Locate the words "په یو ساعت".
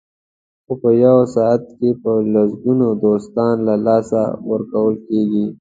0.81-1.63